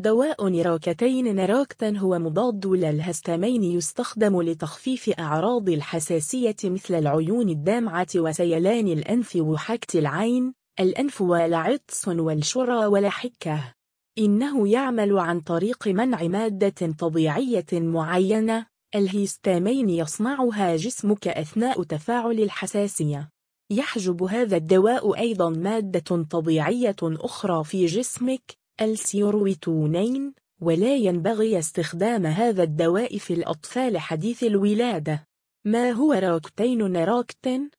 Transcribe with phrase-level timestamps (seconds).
[0.00, 9.36] دواء نراكتين نراكتن هو مضاد للهستامين يستخدم لتخفيف أعراض الحساسية مثل العيون الدامعة وسيلان الأنف
[9.36, 13.74] وحكة العين الأنف والعطس والشرى والحكة.
[14.18, 23.30] إنه يعمل عن طريق منع مادة طبيعية معينة الهيستامين يصنعها جسمك أثناء تفاعل الحساسية.
[23.70, 33.18] يحجب هذا الدواء أيضا مادة طبيعية أخرى في جسمك السيروتونين ولا ينبغي استخدام هذا الدواء
[33.18, 35.26] في الأطفال حديث الولادة.
[35.64, 37.70] ما هو راكتين نراكتين؟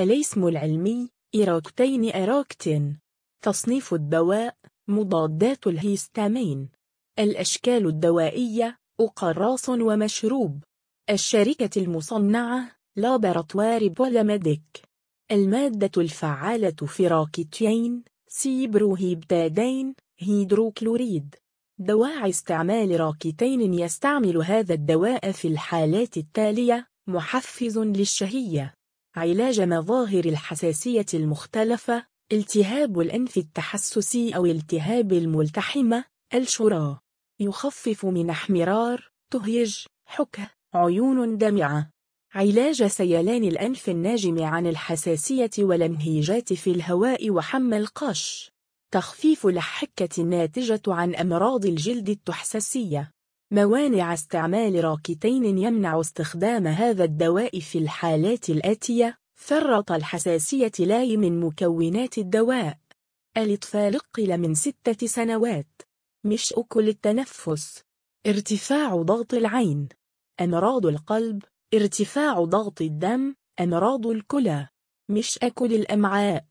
[0.00, 2.98] الاسم العلمي إيراكتين إيراكتين
[3.44, 4.56] تصنيف الدواء
[4.88, 6.68] مضادات الهيستامين.
[7.18, 10.64] الأشكال الدوائية أقراص ومشروب.
[11.10, 14.82] الشركة المصنعة لابراتوار بولاميديك.
[15.32, 21.34] المادة الفعالة في راكتين سيبروهيبتادين هيدروكلوريد.
[21.78, 28.74] دواعي استعمال راكتين يستعمل هذا الدواء في الحالات التالية محفز للشهية.
[29.16, 36.04] علاج مظاهر الحساسية المختلفة التهاب الأنف التحسسي أو التهاب الملتحمة
[36.34, 36.98] الشراء
[37.40, 39.76] يخفف من احمرار تهيج
[40.06, 41.90] حكة عيون دمعة.
[42.34, 48.52] علاج سيلان الأنف الناجم عن الحساسية والانهيجات في الهواء وحم القش.
[48.90, 53.12] تخفيف الحكة الناتجة عن أمراض الجلد التحسسية
[53.52, 59.18] موانع استعمال راكتين يمنع استخدام هذا الدواء في الحالات الآتية.
[59.34, 62.78] فرط الحساسية لاي من مكونات الدواء.
[63.36, 65.82] الإطفال قل من ستة سنوات.
[66.24, 67.82] مش أكل التنفس.
[68.26, 69.88] ارتفاع ضغط العين.
[70.40, 71.42] أمراض القلب.
[71.74, 73.34] ارتفاع ضغط الدم.
[73.60, 74.68] أمراض الكلى.
[75.08, 76.44] مش أكل الأمعاء.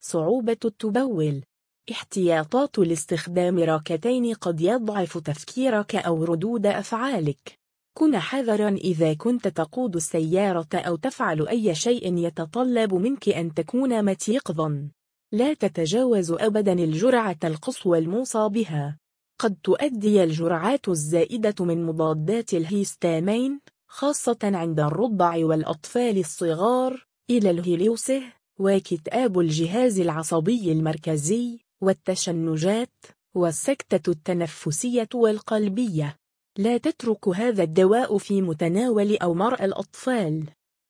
[0.00, 1.42] صعوبة التبول.
[1.90, 7.58] احتياطات لاستخدام راكتين قد يضعف تفكيرك أو ردود أفعالك.
[7.94, 14.90] كن حذرا إذا كنت تقود السيارة أو تفعل أي شيء يتطلب منك أن تكون متيقظا
[15.32, 18.98] لا تتجاوز أبدا الجرعة القصوى الموصى بها.
[19.38, 28.22] قد تؤدي الجرعات الزائدة من مضادات الهيستامين خاصة عند الرضع والأطفال الصغار إلى الهيليوسه
[28.58, 31.69] وكتاب الجهاز العصبي المركزي.
[31.82, 36.16] والتشنجات والسكتة التنفسية والقلبية.
[36.58, 40.46] لا تترك هذا الدواء في متناول أو مرأى الأطفال.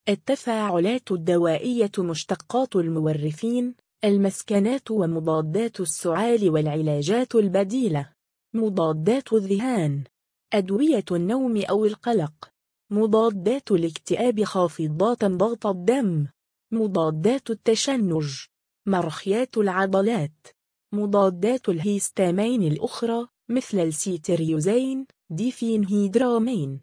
[0.08, 3.74] التفاعلات الدوائية مشتقات المورفين
[4.04, 8.12] المسكنات ومضادات السعال والعلاجات البديلة.
[8.54, 10.04] مضادات الذهان.
[10.52, 12.50] أدوية النوم أو القلق.
[12.90, 16.26] مضادات الاكتئاب خافضات ضغط الدم.
[16.72, 18.46] مضادات التشنج.
[18.86, 20.59] مرخيات العضلات.
[20.92, 26.80] مضادات الهيستامين الأخرى مثل السيتريزين ديفينهيدرامين.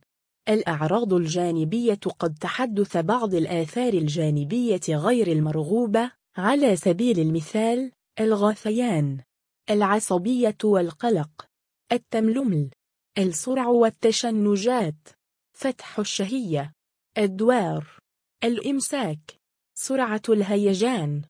[0.50, 9.22] الأعراض الجانبية قد تحدث بعض الآثار الجانبية غير المرغوبة على سبيل المثال الغثيان
[9.69, 11.47] العصبية والقلق
[11.91, 12.69] التململ
[13.17, 15.07] السرع والتشنجات
[15.53, 16.73] فتح الشهية
[17.17, 18.00] الدوار
[18.44, 19.40] الإمساك
[19.78, 21.22] سرعة الهيجان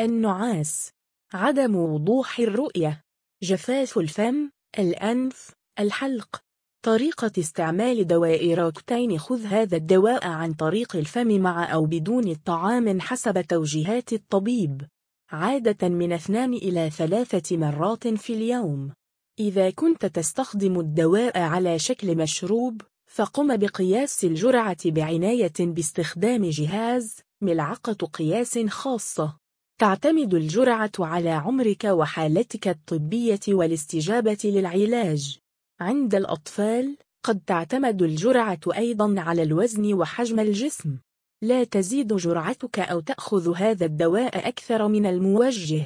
[0.00, 0.90] النعاس.
[1.34, 3.02] عدم وضوح الرؤية.
[3.42, 6.42] جفاف الفم الأنف الحلق.
[6.84, 13.40] طريقة استعمال دواء راكتين خذ هذا الدواء عن طريق الفم مع أو بدون الطعام حسب
[13.40, 14.82] توجيهات الطبيب.
[15.30, 18.92] عادة من اثنان إلى ثلاثة مرات في اليوم.
[19.40, 28.58] إذا كنت تستخدم الدواء على شكل مشروب فقم بقياس الجرعة بعناية باستخدام جهاز ملعقة قياس
[28.58, 29.43] خاصة.
[29.78, 35.38] تعتمد الجرعة على عمرك وحالتك الطبية والاستجابة للعلاج.
[35.80, 40.98] عند الأطفال قد تعتمد الجرعة أيضا على الوزن وحجم الجسم.
[41.42, 45.84] لا تزيد جرعتك أو تأخذ هذا الدواء أكثر من الموجه.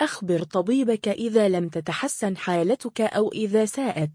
[0.00, 4.10] أخبر طبيبك إذا لم تتحسن حالتك أو إذا ساءت.